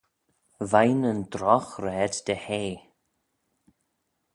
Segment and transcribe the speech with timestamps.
[0.71, 2.71] Veih nyn drogh raad dy hea.